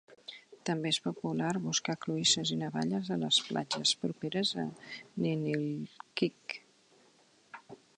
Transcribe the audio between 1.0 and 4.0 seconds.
popular buscar cloïsses i navalles a les platges